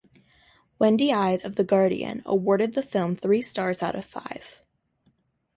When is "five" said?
4.03-4.63